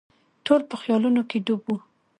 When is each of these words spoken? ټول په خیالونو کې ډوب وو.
ټول 0.45 0.61
په 0.69 0.75
خیالونو 0.81 1.21
کې 1.29 1.37
ډوب 1.45 1.61
وو. 1.67 1.77